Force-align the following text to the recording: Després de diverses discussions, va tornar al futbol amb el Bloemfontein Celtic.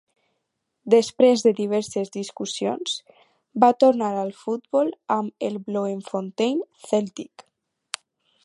Després 0.93 1.43
de 1.47 1.51
diverses 1.59 2.09
discussions, 2.15 2.95
va 3.65 3.71
tornar 3.85 4.09
al 4.23 4.33
futbol 4.41 4.93
amb 5.19 5.49
el 5.51 5.63
Bloemfontein 5.69 6.69
Celtic. 6.91 7.51